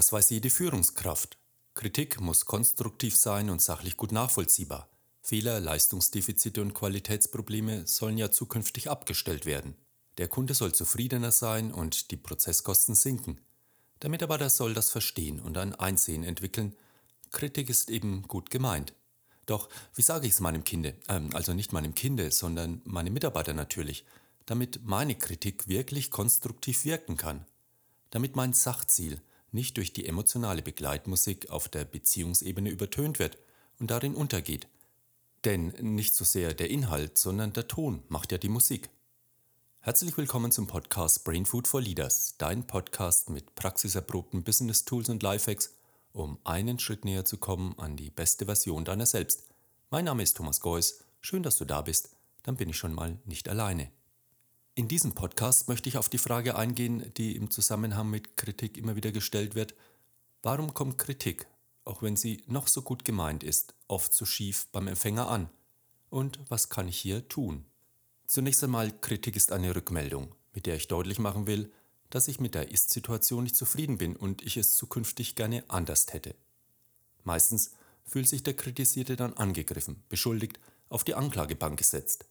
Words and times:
Das 0.00 0.14
weiß 0.14 0.30
jede 0.30 0.48
Führungskraft. 0.48 1.36
Kritik 1.74 2.22
muss 2.22 2.46
konstruktiv 2.46 3.14
sein 3.14 3.50
und 3.50 3.60
sachlich 3.60 3.98
gut 3.98 4.12
nachvollziehbar. 4.12 4.88
Fehler, 5.20 5.60
Leistungsdefizite 5.60 6.62
und 6.62 6.72
Qualitätsprobleme 6.72 7.86
sollen 7.86 8.16
ja 8.16 8.30
zukünftig 8.30 8.88
abgestellt 8.88 9.44
werden. 9.44 9.74
Der 10.16 10.26
Kunde 10.26 10.54
soll 10.54 10.72
zufriedener 10.72 11.32
sein 11.32 11.70
und 11.70 12.12
die 12.12 12.16
Prozesskosten 12.16 12.94
sinken. 12.94 13.42
Der 14.00 14.08
Mitarbeiter 14.08 14.48
soll 14.48 14.72
das 14.72 14.88
verstehen 14.88 15.38
und 15.38 15.58
ein 15.58 15.74
Einsehen 15.74 16.24
entwickeln. 16.24 16.74
Kritik 17.30 17.68
ist 17.68 17.90
eben 17.90 18.22
gut 18.22 18.48
gemeint. 18.48 18.94
Doch 19.44 19.68
wie 19.94 20.02
sage 20.02 20.26
ich 20.26 20.32
es 20.32 20.40
meinem 20.40 20.64
Kinde, 20.64 20.94
ähm, 21.10 21.28
also 21.34 21.52
nicht 21.52 21.74
meinem 21.74 21.94
Kinde, 21.94 22.30
sondern 22.30 22.80
meinem 22.86 23.12
Mitarbeiter 23.12 23.52
natürlich, 23.52 24.06
damit 24.46 24.82
meine 24.82 25.16
Kritik 25.16 25.68
wirklich 25.68 26.10
konstruktiv 26.10 26.86
wirken 26.86 27.18
kann? 27.18 27.44
Damit 28.08 28.34
mein 28.34 28.54
Sachziel 28.54 29.20
nicht 29.52 29.76
durch 29.76 29.92
die 29.92 30.06
emotionale 30.06 30.62
Begleitmusik 30.62 31.50
auf 31.50 31.68
der 31.68 31.84
Beziehungsebene 31.84 32.70
übertönt 32.70 33.18
wird 33.18 33.38
und 33.78 33.90
darin 33.90 34.14
untergeht. 34.14 34.68
Denn 35.44 35.68
nicht 35.80 36.14
so 36.14 36.24
sehr 36.24 36.54
der 36.54 36.70
Inhalt, 36.70 37.18
sondern 37.18 37.52
der 37.52 37.66
Ton 37.66 38.02
macht 38.08 38.32
ja 38.32 38.38
die 38.38 38.48
Musik. 38.48 38.90
Herzlich 39.80 40.16
willkommen 40.16 40.52
zum 40.52 40.66
Podcast 40.66 41.24
Brain 41.24 41.46
Food 41.46 41.66
for 41.66 41.80
Leaders, 41.80 42.34
dein 42.36 42.66
Podcast 42.66 43.30
mit 43.30 43.54
praxiserprobten 43.54 44.44
Business 44.44 44.84
Tools 44.84 45.08
und 45.08 45.22
Lifehacks, 45.22 45.74
um 46.12 46.38
einen 46.44 46.78
Schritt 46.78 47.04
näher 47.04 47.24
zu 47.24 47.38
kommen 47.38 47.78
an 47.78 47.96
die 47.96 48.10
beste 48.10 48.44
Version 48.44 48.84
deiner 48.84 49.06
selbst. 49.06 49.46
Mein 49.88 50.04
Name 50.04 50.22
ist 50.22 50.36
Thomas 50.36 50.60
Geuss, 50.60 51.02
schön, 51.20 51.42
dass 51.42 51.56
du 51.56 51.64
da 51.64 51.80
bist, 51.80 52.10
dann 52.42 52.56
bin 52.56 52.68
ich 52.68 52.76
schon 52.76 52.94
mal 52.94 53.18
nicht 53.24 53.48
alleine. 53.48 53.90
In 54.80 54.88
diesem 54.88 55.12
Podcast 55.12 55.68
möchte 55.68 55.90
ich 55.90 55.98
auf 55.98 56.08
die 56.08 56.16
Frage 56.16 56.56
eingehen, 56.56 57.12
die 57.18 57.36
im 57.36 57.50
Zusammenhang 57.50 58.08
mit 58.08 58.38
Kritik 58.38 58.78
immer 58.78 58.96
wieder 58.96 59.12
gestellt 59.12 59.54
wird. 59.54 59.74
Warum 60.42 60.72
kommt 60.72 60.96
Kritik, 60.96 61.46
auch 61.84 62.02
wenn 62.02 62.16
sie 62.16 62.42
noch 62.46 62.66
so 62.66 62.80
gut 62.80 63.04
gemeint 63.04 63.44
ist, 63.44 63.74
oft 63.88 64.14
zu 64.14 64.24
schief 64.24 64.68
beim 64.72 64.88
Empfänger 64.88 65.28
an? 65.28 65.50
Und 66.08 66.40
was 66.48 66.70
kann 66.70 66.88
ich 66.88 66.96
hier 66.96 67.28
tun? 67.28 67.66
Zunächst 68.26 68.64
einmal, 68.64 68.90
Kritik 68.90 69.36
ist 69.36 69.52
eine 69.52 69.76
Rückmeldung, 69.76 70.34
mit 70.54 70.64
der 70.64 70.76
ich 70.76 70.88
deutlich 70.88 71.18
machen 71.18 71.46
will, 71.46 71.70
dass 72.08 72.26
ich 72.26 72.40
mit 72.40 72.54
der 72.54 72.70
Ist-Situation 72.70 73.42
nicht 73.42 73.56
zufrieden 73.56 73.98
bin 73.98 74.16
und 74.16 74.40
ich 74.40 74.56
es 74.56 74.76
zukünftig 74.76 75.36
gerne 75.36 75.62
anders 75.68 76.06
hätte. 76.10 76.34
Meistens 77.22 77.72
fühlt 78.02 78.30
sich 78.30 78.44
der 78.44 78.54
Kritisierte 78.56 79.16
dann 79.16 79.34
angegriffen, 79.34 80.02
beschuldigt, 80.08 80.58
auf 80.88 81.04
die 81.04 81.16
Anklagebank 81.16 81.76
gesetzt. 81.76 82.24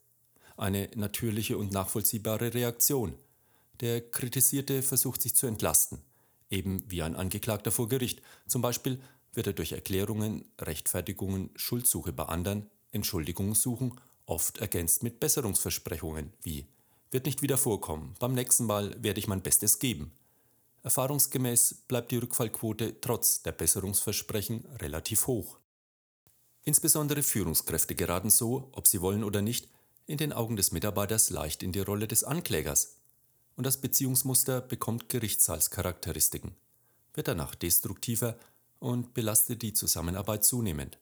Eine 0.60 0.90
natürliche 0.96 1.58
und 1.58 1.72
nachvollziehbare 1.72 2.54
Reaktion. 2.54 3.16
Der 3.80 4.02
Kritisierte 4.02 4.84
versucht 4.84 5.22
sich 5.22 5.34
zu 5.34 5.48
entlasten, 5.48 6.00
eben 6.50 6.84
wie 6.92 7.02
ein 7.02 7.16
Angeklagter 7.16 7.72
vor 7.72 7.88
Gericht. 7.88 8.22
Zum 8.46 8.62
Beispiel 8.62 9.00
wird 9.32 9.48
er 9.48 9.54
durch 9.54 9.72
Erklärungen, 9.72 10.44
Rechtfertigungen, 10.60 11.50
Schuldsuche 11.56 12.12
bei 12.12 12.26
anderen, 12.26 12.70
Entschuldigungen 12.92 13.56
suchen 13.56 13.94
oft 14.26 14.58
ergänzt 14.58 15.02
mit 15.02 15.22
Besserungsversprechungen 15.22 16.34
wie 16.44 16.68
wird 17.10 17.26
nicht 17.26 17.42
wieder 17.42 17.58
vorkommen, 17.58 18.16
beim 18.20 18.34
nächsten 18.34 18.66
Mal 18.66 19.02
werde 19.02 19.20
ich 19.20 19.30
mein 19.30 19.42
Bestes 19.42 19.80
geben. 19.80 20.12
Erfahrungsgemäß 20.84 21.86
bleibt 21.88 22.12
die 22.12 22.18
Rückfallquote 22.18 23.00
trotz 23.00 23.44
der 23.44 23.54
Besserungsversprechen 23.54 24.66
relativ 24.80 25.26
hoch. 25.26 25.58
Insbesondere 26.66 27.24
Führungskräfte 27.24 27.96
geraten 27.96 28.30
so, 28.30 28.70
ob 28.74 28.88
sie 28.88 29.02
wollen 29.02 29.24
oder 29.24 29.42
nicht, 29.42 29.70
in 30.10 30.18
den 30.18 30.34
Augen 30.34 30.56
des 30.56 30.72
Mitarbeiters 30.72 31.30
leicht 31.30 31.62
in 31.62 31.72
die 31.72 31.82
Rolle 31.82 32.08
des 32.08 32.24
Anklägers. 32.24 32.96
Und 33.56 33.68
das 33.68 33.80
Beziehungsmuster 33.80 34.60
bekommt 34.60 35.08
Gerichtssalscharakteristiken, 35.08 36.56
wird 37.14 37.28
danach 37.28 37.54
destruktiver 37.54 38.36
und 38.80 39.14
belastet 39.14 39.62
die 39.62 39.74
Zusammenarbeit 39.74 40.44
zunehmend. 40.44 40.98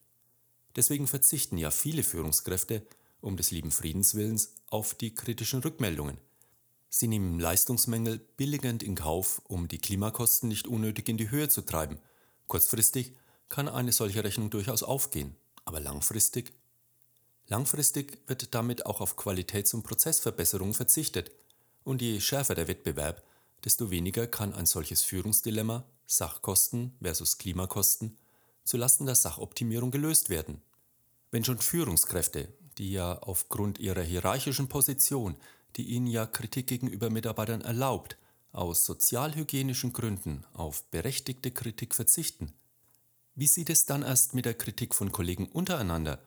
Deswegen 0.76 1.06
verzichten 1.06 1.56
ja 1.56 1.70
viele 1.70 2.02
Führungskräfte 2.02 2.86
um 3.22 3.38
des 3.38 3.50
lieben 3.50 3.70
Friedens 3.70 4.14
willens 4.14 4.52
auf 4.68 4.94
die 4.94 5.14
kritischen 5.14 5.60
Rückmeldungen. 5.60 6.18
Sie 6.90 7.08
nehmen 7.08 7.40
Leistungsmängel 7.40 8.18
billigend 8.18 8.82
in 8.82 8.94
Kauf, 8.94 9.40
um 9.48 9.68
die 9.68 9.78
Klimakosten 9.78 10.50
nicht 10.50 10.68
unnötig 10.68 11.08
in 11.08 11.16
die 11.16 11.30
Höhe 11.30 11.48
zu 11.48 11.62
treiben. 11.62 11.98
Kurzfristig 12.46 13.14
kann 13.48 13.68
eine 13.68 13.92
solche 13.92 14.22
Rechnung 14.22 14.50
durchaus 14.50 14.82
aufgehen, 14.82 15.34
aber 15.64 15.80
langfristig? 15.80 16.52
Langfristig 17.48 18.18
wird 18.26 18.54
damit 18.54 18.86
auch 18.86 19.00
auf 19.00 19.16
Qualitäts- 19.16 19.74
und 19.74 19.82
Prozessverbesserungen 19.82 20.74
verzichtet. 20.74 21.30
Und 21.84 22.02
je 22.02 22.20
schärfer 22.20 22.54
der 22.54 22.68
Wettbewerb, 22.68 23.22
desto 23.64 23.90
weniger 23.90 24.26
kann 24.26 24.54
ein 24.54 24.66
solches 24.66 25.02
Führungsdilemma 25.02 25.84
Sachkosten 26.06 26.94
versus 27.02 27.38
Klimakosten 27.38 28.16
zulasten 28.64 29.06
der 29.06 29.14
Sachoptimierung 29.14 29.90
gelöst 29.90 30.28
werden. 30.28 30.60
Wenn 31.30 31.44
schon 31.44 31.58
Führungskräfte 31.58 32.48
die 32.78 32.92
ja 32.92 33.18
aufgrund 33.18 33.78
ihrer 33.78 34.02
hierarchischen 34.02 34.68
Position, 34.68 35.36
die 35.76 35.88
ihnen 35.88 36.06
ja 36.06 36.26
Kritik 36.26 36.68
gegenüber 36.68 37.10
Mitarbeitern 37.10 37.60
erlaubt, 37.60 38.16
aus 38.52 38.86
sozialhygienischen 38.86 39.92
Gründen 39.92 40.44
auf 40.54 40.84
berechtigte 40.84 41.50
Kritik 41.50 41.94
verzichten. 41.94 42.52
Wie 43.34 43.46
sieht 43.46 43.70
es 43.70 43.84
dann 43.84 44.02
erst 44.02 44.34
mit 44.34 44.46
der 44.46 44.54
Kritik 44.54 44.94
von 44.94 45.12
Kollegen 45.12 45.46
untereinander 45.46 46.18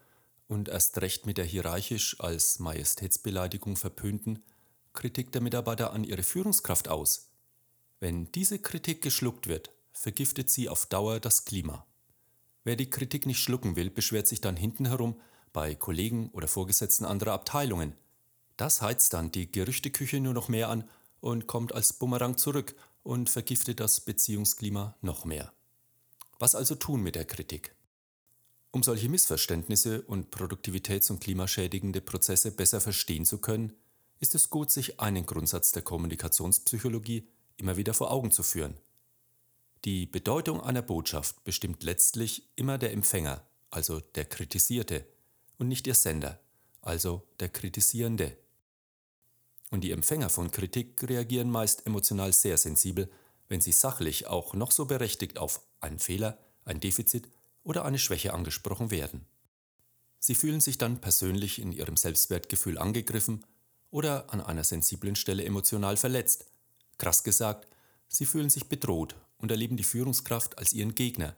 und 0.52 0.68
erst 0.68 1.00
recht 1.02 1.26
mit 1.26 1.38
der 1.38 1.46
hierarchisch 1.46 2.20
als 2.20 2.60
Majestätsbeleidigung 2.60 3.78
verpönten 3.78 4.44
Kritik 4.92 5.32
der 5.32 5.40
Mitarbeiter 5.40 5.94
an 5.94 6.04
ihre 6.04 6.24
Führungskraft 6.24 6.90
aus? 6.90 7.30
Wenn 8.02 8.30
diese 8.34 8.60
Kritik 8.60 9.02
geschluckt 9.02 9.48
wird, 9.48 9.72
vergiftet 9.94 10.50
sie 10.50 10.68
auf 10.68 10.86
Dauer 10.88 11.22
das 11.22 11.46
Klima. 11.46 11.86
Wer 12.66 12.76
die 12.76 12.90
Kritik 12.90 13.26
nicht 13.26 13.40
schlucken 13.40 13.78
will, 13.78 13.90
beschwert 13.90 14.28
sich 14.28 14.42
dann 14.42 14.58
hinten 14.58 14.88
herum, 14.88 15.22
bei 15.54 15.74
Kollegen 15.74 16.30
oder 16.32 16.50
Vorgesetzten 16.50 17.06
anderer 17.06 17.32
Abteilungen. 17.32 17.96
Das 18.58 18.82
heizt 18.82 19.14
dann 19.14 19.32
die 19.32 19.50
Gerüchteküche 19.50 20.20
nur 20.20 20.34
noch 20.34 20.50
mehr 20.50 20.68
an 20.68 20.84
und 21.22 21.48
kommt 21.48 21.74
als 21.74 21.94
Bumerang 21.94 22.36
zurück 22.36 22.76
und 23.04 23.30
vergiftet 23.30 23.80
das 23.80 24.02
Beziehungsklima 24.02 24.98
noch 25.02 25.24
mehr. 25.24 25.54
Was 26.40 26.56
also 26.56 26.76
tun 26.76 27.02
mit 27.02 27.16
der 27.16 27.26
Kritik? 27.26 27.74
Um 28.72 28.84
solche 28.84 29.10
Missverständnisse 29.10 30.02
und 30.04 30.34
produktivitäts- 30.34 31.12
und 31.12 31.20
klimaschädigende 31.20 32.00
Prozesse 32.00 32.52
besser 32.52 32.80
verstehen 32.80 33.26
zu 33.26 33.40
können, 33.40 33.74
ist 34.22 34.34
es 34.34 34.50
gut, 34.50 34.72
sich 34.72 35.00
einen 35.00 35.26
Grundsatz 35.26 35.74
der 35.74 35.82
Kommunikationspsychologie 35.82 37.28
immer 37.58 37.76
wieder 37.76 37.94
vor 37.94 38.12
Augen 38.12 38.32
zu 38.32 38.44
führen. 38.44 38.78
Die 39.84 40.06
Bedeutung 40.06 40.62
einer 40.62 40.82
Botschaft 40.82 41.44
bestimmt 41.44 41.84
letztlich 41.84 42.48
immer 42.56 42.78
der 42.78 42.94
Empfänger, 42.94 43.44
also 43.72 44.00
der 44.00 44.26
Kritisierte, 44.26 45.06
und 45.58 45.68
nicht 45.68 45.86
ihr 45.86 45.96
Sender, 45.96 46.40
also 46.82 47.28
der 47.40 47.50
Kritisierende. 47.50 48.38
Und 49.70 49.84
die 49.84 49.92
Empfänger 49.92 50.30
von 50.30 50.52
Kritik 50.52 51.02
reagieren 51.10 51.50
meist 51.50 51.86
emotional 51.86 52.32
sehr 52.32 52.58
sensibel, 52.58 53.12
wenn 53.50 53.62
sie 53.62 53.72
sachlich 53.72 54.28
auch 54.28 54.54
noch 54.54 54.72
so 54.72 54.86
berechtigt 54.86 55.38
auf 55.38 55.62
einen 55.82 56.00
Fehler, 56.00 56.38
ein 56.64 56.80
Defizit 56.80 57.28
oder 57.64 57.86
eine 57.86 58.00
Schwäche 58.00 58.34
angesprochen 58.34 58.92
werden. 58.92 59.26
Sie 60.20 60.36
fühlen 60.36 60.62
sich 60.62 60.78
dann 60.78 61.02
persönlich 61.02 61.60
in 61.60 61.72
ihrem 61.72 61.98
Selbstwertgefühl 61.98 62.78
angegriffen 62.78 63.44
oder 63.90 64.32
an 64.32 64.42
einer 64.42 64.64
sensiblen 64.64 65.16
Stelle 65.16 65.44
emotional 65.46 65.98
verletzt. 65.98 66.46
Krass 66.98 67.24
gesagt, 67.24 67.68
sie 68.08 68.26
fühlen 68.26 68.50
sich 68.50 68.70
bedroht 68.70 69.16
und 69.38 69.52
erleben 69.52 69.78
die 69.78 69.84
Führungskraft 69.84 70.58
als 70.60 70.74
ihren 70.74 70.96
Gegner, 70.96 71.36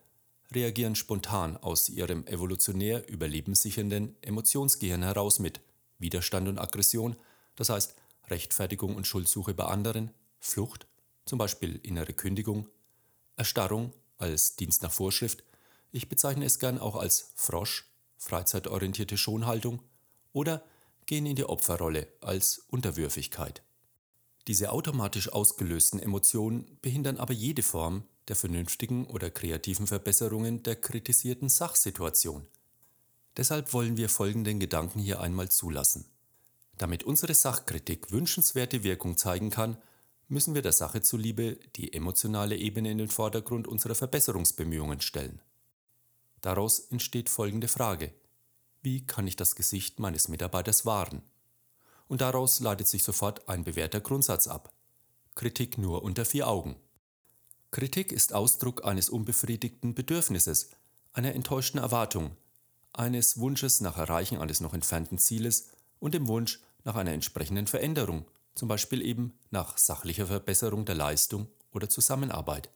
reagieren 0.51 0.95
spontan 0.95 1.57
aus 1.57 1.89
ihrem 1.89 2.27
evolutionär 2.27 3.09
überlebenssichernden 3.09 4.15
Emotionsgehirn 4.21 5.03
heraus 5.03 5.39
mit 5.39 5.61
Widerstand 5.97 6.47
und 6.47 6.59
Aggression, 6.59 7.15
das 7.55 7.69
heißt 7.69 7.95
Rechtfertigung 8.27 8.95
und 8.95 9.07
Schuldsuche 9.07 9.53
bei 9.53 9.65
anderen, 9.65 10.11
Flucht, 10.39 10.87
zum 11.25 11.39
Beispiel 11.39 11.79
innere 11.83 12.13
Kündigung, 12.13 12.67
Erstarrung 13.37 13.93
als 14.17 14.55
Dienst 14.55 14.83
nach 14.83 14.91
Vorschrift, 14.91 15.43
ich 15.93 16.09
bezeichne 16.09 16.43
es 16.43 16.59
gern 16.59 16.79
auch 16.79 16.95
als 16.95 17.31
Frosch, 17.35 17.85
freizeitorientierte 18.17 19.15
Schonhaltung 19.15 19.81
oder 20.33 20.65
gehen 21.05 21.25
in 21.25 21.35
die 21.35 21.45
Opferrolle 21.45 22.07
als 22.19 22.65
Unterwürfigkeit. 22.67 23.61
Diese 24.47 24.71
automatisch 24.71 25.31
ausgelösten 25.31 25.99
Emotionen 25.99 26.77
behindern 26.81 27.17
aber 27.17 27.33
jede 27.33 27.61
Form 27.61 28.03
der 28.27 28.35
vernünftigen 28.35 29.05
oder 29.05 29.29
kreativen 29.29 29.87
Verbesserungen 29.87 30.63
der 30.63 30.75
kritisierten 30.77 31.47
Sachsituation. 31.47 32.47
Deshalb 33.37 33.71
wollen 33.73 33.95
wir 33.95 34.09
folgenden 34.09 34.59
Gedanken 34.59 34.99
hier 34.99 35.21
einmal 35.21 35.49
zulassen. 35.49 36.05
Damit 36.77 37.03
unsere 37.03 37.33
Sachkritik 37.33 38.11
wünschenswerte 38.11 38.83
Wirkung 38.83 39.17
zeigen 39.17 39.49
kann, 39.49 39.77
müssen 40.27 40.55
wir 40.55 40.61
der 40.61 40.71
Sache 40.71 41.01
zuliebe 41.01 41.59
die 41.75 41.93
emotionale 41.93 42.57
Ebene 42.57 42.91
in 42.91 42.97
den 42.97 43.09
Vordergrund 43.09 43.67
unserer 43.67 43.95
Verbesserungsbemühungen 43.95 45.01
stellen. 45.01 45.41
Daraus 46.43 46.79
entsteht 46.79 47.29
folgende 47.29 47.69
Frage. 47.69 48.13
Wie 48.81 49.07
kann 49.07 49.25
ich 49.27 49.37
das 49.37 49.55
Gesicht 49.55 49.99
meines 49.99 50.27
Mitarbeiters 50.27 50.85
wahren? 50.85 51.21
Und 52.09 52.19
daraus 52.19 52.59
leitet 52.59 52.89
sich 52.89 53.01
sofort 53.01 53.47
ein 53.47 53.63
bewährter 53.63 54.01
Grundsatz 54.01 54.47
ab. 54.47 54.73
Kritik 55.35 55.77
nur 55.77 56.03
unter 56.03 56.25
vier 56.25 56.49
Augen. 56.49 56.75
Kritik 57.71 58.11
ist 58.11 58.33
Ausdruck 58.33 58.83
eines 58.83 59.09
unbefriedigten 59.09 59.95
Bedürfnisses, 59.95 60.71
einer 61.13 61.33
enttäuschten 61.33 61.79
Erwartung, 61.79 62.35
eines 62.91 63.39
Wunsches 63.39 63.79
nach 63.79 63.97
Erreichen 63.97 64.37
eines 64.37 64.59
noch 64.59 64.73
entfernten 64.73 65.17
Zieles 65.17 65.69
und 66.01 66.13
dem 66.13 66.27
Wunsch 66.27 66.59
nach 66.83 66.95
einer 66.95 67.13
entsprechenden 67.13 67.67
Veränderung, 67.67 68.25
zum 68.53 68.67
Beispiel 68.67 69.01
eben 69.01 69.33
nach 69.49 69.77
sachlicher 69.77 70.27
Verbesserung 70.27 70.83
der 70.83 70.95
Leistung 70.95 71.47
oder 71.71 71.89
Zusammenarbeit. 71.89 72.69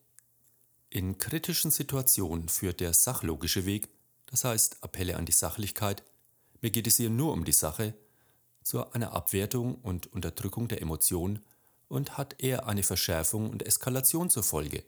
In 0.98 1.20
kritischen 1.20 1.70
Situationen 1.70 2.50
führt 2.50 2.80
der 2.80 2.92
sachlogische 2.92 3.68
Weg, 3.68 3.88
das 4.26 4.44
heißt 4.44 4.78
Appelle 4.82 5.16
an 5.16 5.28
die 5.28 5.32
Sachlichkeit, 5.32 6.02
mir 6.60 6.72
geht 6.72 6.88
es 6.88 6.98
hier 6.98 7.12
nur 7.12 7.34
um 7.34 7.46
die 7.46 7.52
Sache, 7.52 7.94
zu 8.64 8.84
einer 8.94 9.12
Abwertung 9.12 9.76
und 9.76 10.12
Unterdrückung 10.12 10.68
der 10.68 10.82
Emotionen 10.82 11.46
und 11.88 12.18
hat 12.18 12.42
eher 12.42 12.66
eine 12.66 12.82
Verschärfung 12.82 13.52
und 13.52 13.64
Eskalation 13.64 14.32
zur 14.32 14.42
Folge. 14.42 14.84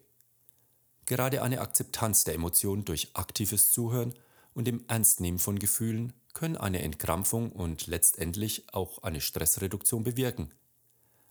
Gerade 1.06 1.44
eine 1.44 1.62
Akzeptanz 1.62 2.24
der 2.24 2.34
Emotionen 2.34 2.86
durch 2.86 3.12
aktives 3.14 3.72
Zuhören 3.72 4.16
und 4.56 4.66
dem 4.66 4.84
Ernstnehmen 4.88 5.38
von 5.38 5.60
Gefühlen 5.60 6.14
können 6.34 6.58
eine 6.58 6.82
Entkrampfung 6.82 7.52
und 7.52 7.86
letztendlich 7.86 8.74
auch 8.74 9.04
eine 9.04 9.22
Stressreduktion 9.22 10.04
bewirken. 10.04 10.50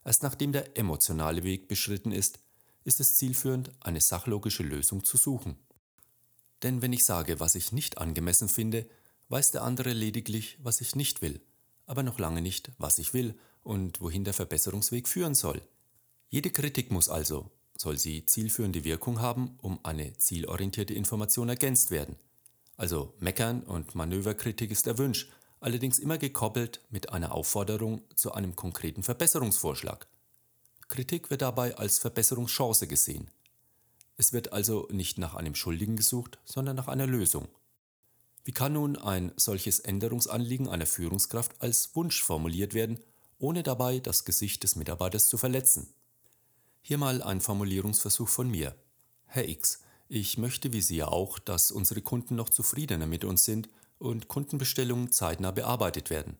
Erst 0.05 0.23
nachdem 0.23 0.53
der 0.53 0.79
emotionale 0.79 1.43
Weg 1.43 1.67
beschritten 1.67 2.13
ist, 2.13 2.39
ist 2.85 3.01
es 3.01 3.17
zielführend, 3.17 3.71
eine 3.81 4.01
sachlogische 4.01 4.63
Lösung 4.63 5.05
zu 5.05 5.17
suchen. 5.17 5.59
Denn 6.63 6.83
wenn 6.83 6.93
ich 6.93 7.05
sage, 7.05 7.41
was 7.41 7.55
ich 7.55 7.73
nicht 7.73 7.99
angemessen 7.99 8.49
finde, 8.49 8.89
weiß 9.29 9.53
der 9.53 9.63
andere 9.63 9.93
lediglich, 9.93 10.59
was 10.63 10.81
ich 10.81 10.97
nicht 10.97 11.23
will, 11.23 11.41
aber 11.87 12.03
noch 12.03 12.19
lange 12.19 12.43
nicht, 12.43 12.73
was 12.79 12.99
ich 12.99 13.15
will 13.15 13.39
und 13.63 14.01
wohin 14.01 14.25
der 14.25 14.35
Verbesserungsweg 14.35 15.09
führen 15.09 15.35
soll. 15.35 15.63
Jede 16.31 16.51
Kritik 16.51 16.91
muss 16.91 17.09
also, 17.09 17.51
soll 17.77 17.99
sie 17.99 18.27
zielführende 18.27 18.85
Wirkung 18.85 19.21
haben, 19.21 19.59
um 19.63 19.79
eine 19.85 20.17
zielorientierte 20.19 20.95
Information 20.95 21.49
ergänzt 21.49 21.91
werden. 21.91 22.17
Also 22.77 23.15
Meckern 23.19 23.63
und 23.63 23.95
Manöverkritik 23.95 24.71
ist 24.71 24.87
erwünscht, 24.87 25.31
allerdings 25.61 25.99
immer 25.99 26.19
gekoppelt 26.19 26.81
mit 26.91 27.11
einer 27.13 27.33
Aufforderung 27.33 28.03
zu 28.15 28.33
einem 28.33 28.57
konkreten 28.57 29.03
Verbesserungsvorschlag. 29.03 30.07
Kritik 30.89 31.31
wird 31.31 31.43
dabei 31.43 31.77
als 31.77 31.99
Verbesserungschance 31.99 32.87
gesehen. 32.87 33.31
Es 34.17 34.33
wird 34.33 34.53
also 34.53 34.89
nicht 34.91 35.19
nach 35.19 35.35
einem 35.35 35.55
Schuldigen 35.55 35.97
gesucht, 35.97 36.39
sondern 36.45 36.77
nach 36.77 36.89
einer 36.89 37.07
Lösung. 37.07 37.47
Wie 38.43 38.53
kann 38.53 38.73
nun 38.73 38.97
ein 38.97 39.33
solches 39.37 39.79
Änderungsanliegen 39.79 40.69
einer 40.69 40.87
Führungskraft 40.87 41.61
als 41.61 41.95
Wunsch 41.95 42.23
formuliert 42.23 42.73
werden, 42.73 42.99
ohne 43.39 43.63
dabei 43.63 44.01
das 44.01 44.25
Gesicht 44.25 44.63
des 44.63 44.75
Mitarbeiters 44.75 45.29
zu 45.29 45.37
verletzen? 45.37 45.93
Hier 46.81 46.99
mal 46.99 47.23
ein 47.23 47.43
Formulierungsversuch 47.43 48.29
von 48.29 48.51
mir. 48.51 48.75
Herr 49.27 49.47
X, 49.47 49.83
ich 50.09 50.39
möchte 50.39 50.73
wie 50.73 50.81
Sie 50.81 50.97
ja 50.97 51.09
auch, 51.09 51.39
dass 51.39 51.71
unsere 51.71 52.01
Kunden 52.01 52.35
noch 52.35 52.49
zufriedener 52.49 53.07
mit 53.07 53.25
uns 53.25 53.45
sind 53.45 53.69
und 53.99 54.29
Kundenbestellungen 54.29 55.13
zeitnah 55.13 55.51
bearbeitet 55.51 56.09
werden. 56.09 56.39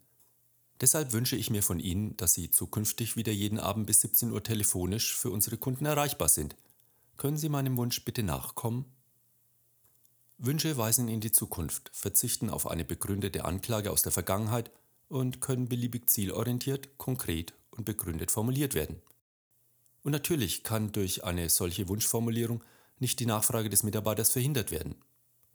Deshalb 0.81 1.13
wünsche 1.13 1.37
ich 1.37 1.51
mir 1.51 1.63
von 1.63 1.81
Ihnen, 1.81 2.17
dass 2.17 2.35
Sie 2.35 2.51
zukünftig 2.51 3.17
wieder 3.17 3.33
jeden 3.33 3.59
Abend 3.59 3.87
bis 3.87 4.01
17 4.03 4.31
Uhr 4.31 4.43
telefonisch 4.43 5.17
für 5.17 5.31
unsere 5.31 5.57
Kunden 5.57 5.87
erreichbar 5.87 6.29
sind. 6.29 6.55
Können 7.17 7.37
Sie 7.37 7.49
meinem 7.49 7.77
Wunsch 7.77 8.05
bitte 8.05 8.23
nachkommen? 8.23 8.85
Wünsche 10.39 10.77
weisen 10.77 11.09
in 11.09 11.21
die 11.21 11.33
Zukunft, 11.33 11.91
verzichten 11.93 12.49
auf 12.49 12.71
eine 12.71 12.85
begründete 12.85 13.45
Anklage 13.45 13.91
aus 13.91 14.03
der 14.03 14.13
Vergangenheit 14.13 14.71
und 15.09 15.41
können 15.41 15.69
beliebig 15.69 16.09
zielorientiert, 16.09 16.97
konkret 16.97 17.55
und 17.73 17.85
begründet 17.85 18.31
formuliert 18.31 18.75
werden. 18.75 19.03
Und 20.05 20.13
natürlich 20.13 20.63
kann 20.63 20.93
durch 20.93 21.25
eine 21.25 21.49
solche 21.49 21.89
Wunschformulierung 21.89 22.63
nicht 23.01 23.19
die 23.19 23.27
Nachfrage 23.27 23.69
des 23.69 23.83
Mitarbeiters 23.83 24.31
verhindert 24.31 24.71
werden. 24.71 24.95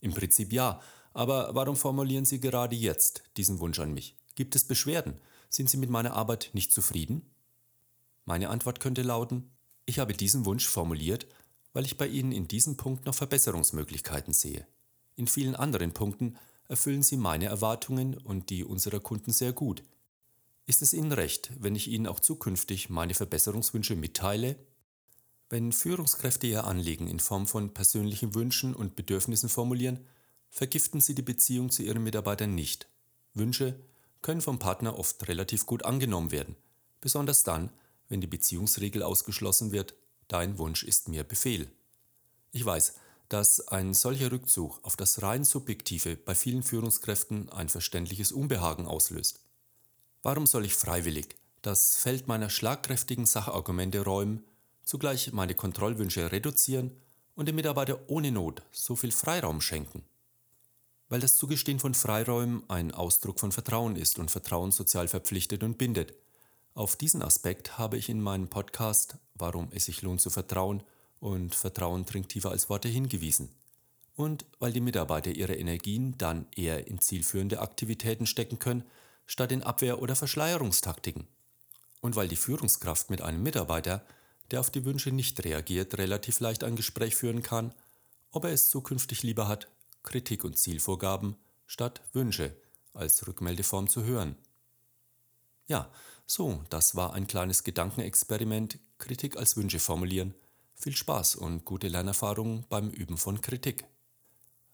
Im 0.02 0.14
Prinzip 0.14 0.52
ja, 0.52 0.81
aber 1.14 1.56
warum 1.56 1.78
formulieren 1.78 2.26
Sie 2.26 2.42
gerade 2.42 2.76
jetzt 2.76 3.24
diesen 3.38 3.60
Wunsch 3.60 3.80
an 3.80 3.94
mich? 3.94 4.18
Gibt 4.35 4.56
es 4.56 4.63
Beschwerden? 4.63 5.19
Sind 5.50 5.69
Sie 5.69 5.77
mit 5.77 5.89
meiner 5.89 6.13
Arbeit 6.13 6.50
nicht 6.53 6.71
zufrieden? 6.71 7.21
Meine 8.25 8.50
Antwort 8.50 8.80
könnte 8.80 9.01
lauten, 9.01 9.51
ich 9.85 10.00
habe 10.00 10.13
diesen 10.13 10.45
Wunsch 10.45 10.68
formuliert, 10.68 11.27
weil 11.74 11.85
ich 11.85 11.97
bei 11.97 12.07
Ihnen 12.07 12.31
in 12.31 12.47
diesem 12.47 12.77
Punkt 12.77 13.06
noch 13.06 13.15
Verbesserungsmöglichkeiten 13.15 14.33
sehe. 14.33 14.65
In 15.15 15.27
vielen 15.27 15.56
anderen 15.56 15.94
Punkten 15.94 16.38
erfüllen 16.68 17.03
Sie 17.03 17.18
meine 17.18 17.45
Erwartungen 17.45 18.18
und 18.18 18.50
die 18.50 18.63
unserer 18.63 19.00
Kunden 19.00 19.31
sehr 19.31 19.51
gut. 19.51 19.83
Ist 20.65 20.81
es 20.81 20.94
Ihnen 20.94 21.12
recht, 21.12 21.51
wenn 21.59 21.75
ich 21.75 21.89
Ihnen 21.89 22.07
auch 22.07 22.19
zukünftig 22.19 22.89
meine 22.89 23.13
Verbesserungswünsche 23.13 23.95
mitteile? 23.95 24.56
Wenn 25.50 25.71
Führungskräfte 25.71 26.47
ihr 26.47 26.63
Anliegen 26.63 27.07
in 27.07 27.19
Form 27.19 27.45
von 27.45 27.74
persönlichen 27.74 28.33
Wünschen 28.33 28.74
und 28.74 28.95
Bedürfnissen 28.95 29.50
formulieren, 29.50 30.00
vergiften 30.50 31.01
sie 31.01 31.13
die 31.13 31.21
Beziehung 31.21 31.69
zu 31.69 31.83
ihren 31.83 32.03
Mitarbeitern 32.03 32.56
nicht. 32.56 32.88
Wünsche 33.33 33.75
können 34.24 34.42
vom 34.42 34.58
Partner 34.58 34.98
oft 34.98 35.28
relativ 35.28 35.68
gut 35.68 35.86
angenommen 35.86 36.31
werden, 36.31 36.56
besonders 37.00 37.44
dann, 37.44 37.70
wenn 38.10 38.22
die 38.22 38.28
Beziehungsregel 38.28 39.04
ausgeschlossen 39.04 39.72
wird, 39.72 39.94
dein 40.28 40.58
Wunsch 40.58 40.84
ist 40.84 41.10
mir 41.10 41.24
Befehl. 41.24 41.70
Ich 42.52 42.66
weiß, 42.66 42.96
dass 43.30 43.68
ein 43.68 43.94
solcher 43.94 44.31
Rückzug 44.31 44.80
auf 44.84 44.96
das 44.96 45.22
rein 45.22 45.44
subjektive 45.44 46.16
bei 46.16 46.36
vielen 46.36 46.64
Führungskräften 46.64 47.50
ein 47.50 47.70
verständliches 47.70 48.31
Unbehagen 48.31 48.88
auslöst. 48.88 49.40
Warum 50.22 50.46
soll 50.48 50.66
ich 50.66 50.76
freiwillig 50.76 51.36
das 51.62 51.96
Feld 51.96 52.28
meiner 52.28 52.50
schlagkräftigen 52.50 53.26
Sachargumente 53.26 54.04
räumen, 54.04 54.44
zugleich 54.84 55.31
meine 55.31 55.56
Kontrollwünsche 55.56 56.31
reduzieren 56.31 56.92
und 57.36 57.48
dem 57.48 57.56
Mitarbeiter 57.56 58.00
ohne 58.08 58.31
Not 58.31 58.62
so 58.72 58.96
viel 58.96 59.12
Freiraum 59.12 59.62
schenken? 59.62 60.04
Weil 61.10 61.20
das 61.20 61.38
Zugestehen 61.38 61.80
von 61.80 61.94
Freiräumen 61.94 62.64
ein 62.70 62.92
Ausdruck 62.92 63.40
von 63.40 63.52
Vertrauen 63.52 63.96
ist 63.96 64.20
und 64.20 64.32
Vertrauen 64.32 64.72
sozial 64.72 65.08
verpflichtet 65.08 65.64
und 65.64 65.78
bindet. 65.78 66.14
Auf 66.74 66.96
diesen 66.96 67.22
Aspekt 67.22 67.78
habe 67.78 67.98
ich 67.98 68.10
in 68.10 68.22
meinem 68.22 68.48
Podcast 68.48 69.18
Warum 69.36 69.70
es 69.72 69.86
sich 69.86 70.02
lohnt 70.02 70.22
zu 70.22 70.30
vertrauen 70.30 70.84
und 71.20 71.56
Vertrauen 71.56 72.06
dringt 72.06 72.30
tiefer 72.30 72.52
als 72.52 72.70
Worte 72.70 72.88
hingewiesen. 72.88 73.50
Und 74.16 74.46
weil 74.60 74.72
die 74.72 74.82
Mitarbeiter 74.82 75.32
ihre 75.32 75.56
Energien 75.56 76.18
dann 76.18 76.46
eher 76.56 76.88
in 76.88 77.00
zielführende 77.00 77.60
Aktivitäten 77.60 78.28
stecken 78.28 78.60
können, 78.60 78.84
statt 79.26 79.52
in 79.52 79.64
Abwehr- 79.64 80.02
oder 80.02 80.16
Verschleierungstaktiken. 80.16 81.28
Und 82.02 82.16
weil 82.16 82.28
die 82.28 82.36
Führungskraft 82.36 83.10
mit 83.10 83.22
einem 83.22 83.42
Mitarbeiter, 83.42 84.06
der 84.52 84.60
auf 84.60 84.69
die 84.69 84.86
Wünsche 84.86 85.12
nicht 85.12 85.44
reagiert, 85.44 85.98
relativ 85.98 86.40
leicht 86.40 86.64
ein 86.64 86.76
Gespräch 86.76 87.16
führen 87.16 87.42
kann, 87.42 87.74
ob 88.31 88.45
er 88.45 88.52
es 88.52 88.69
zukünftig 88.69 89.24
lieber 89.24 89.48
hat, 89.48 89.68
Kritik 90.04 90.44
und 90.44 90.57
Zielvorgaben 90.57 91.36
statt 91.66 92.02
Wünsche 92.14 92.56
als 92.94 93.26
Rückmeldeform 93.28 93.88
zu 93.88 94.04
hören. 94.04 94.36
Ja, 95.66 95.92
so, 96.26 96.64
das 96.69 96.95
war 96.95 97.14
ein 97.14 97.28
kleines 97.28 97.64
Gedankenexperiment, 97.64 98.80
Kritik 99.00 99.38
als 99.38 99.57
Wünsche 99.57 99.80
formulieren 99.80 100.36
viel 100.83 100.95
Spaß 100.95 101.36
und 101.36 101.64
gute 101.64 101.88
Lernerfahrungen 101.88 102.66
beim 102.68 102.90
Üben 102.90 103.18
von 103.18 103.40
Kritik. 103.40 103.86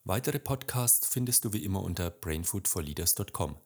Weitere 0.05 0.39
Podcasts 0.39 1.07
findest 1.07 1.45
du 1.45 1.53
wie 1.53 1.63
immer 1.63 1.83
unter 1.83 2.09
brainfoodforleaders.com. 2.09 3.57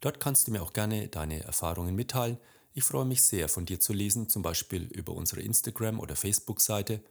Dort 0.00 0.20
kannst 0.20 0.46
du 0.46 0.52
mir 0.52 0.62
auch 0.62 0.72
gerne 0.72 1.08
deine 1.08 1.42
Erfahrungen 1.42 1.96
mitteilen. 1.96 2.38
Ich 2.72 2.84
freue 2.84 3.04
mich 3.04 3.22
sehr, 3.22 3.48
von 3.48 3.66
dir 3.66 3.80
zu 3.80 3.92
lesen, 3.92 4.28
zum 4.28 4.42
Beispiel 4.42 4.84
über 4.84 5.12
unsere 5.12 5.40
Instagram- 5.40 5.98
oder 5.98 6.14
Facebook-Seite 6.14 7.02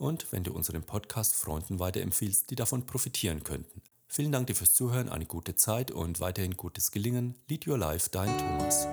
und 0.00 0.32
wenn 0.32 0.42
du 0.42 0.52
unseren 0.52 0.82
Podcast 0.82 1.36
Freunden 1.36 1.78
weiterempfiehlst, 1.78 2.50
die 2.50 2.56
davon 2.56 2.86
profitieren 2.86 3.44
könnten. 3.44 3.82
Vielen 4.08 4.32
Dank 4.32 4.48
dir 4.48 4.56
fürs 4.56 4.74
Zuhören, 4.74 5.08
eine 5.08 5.26
gute 5.26 5.54
Zeit 5.54 5.92
und 5.92 6.18
weiterhin 6.18 6.56
gutes 6.56 6.90
Gelingen. 6.90 7.36
Lead 7.48 7.68
Your 7.68 7.78
Life, 7.78 8.08
dein 8.10 8.36
Thomas. 8.38 8.88